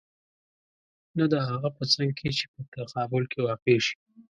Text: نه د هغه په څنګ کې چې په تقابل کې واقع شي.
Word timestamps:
نه 1.17 1.25
د 1.31 1.33
هغه 1.47 1.69
په 1.77 1.83
څنګ 1.93 2.09
کې 2.19 2.29
چې 2.37 2.45
په 2.53 2.59
تقابل 2.75 3.23
کې 3.31 3.39
واقع 3.47 3.77
شي. 3.85 3.95